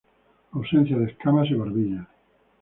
Ausencia 0.53 0.97
de 0.97 1.05
escamas 1.11 1.47
y 1.51 1.53
barbillas. 1.53 2.07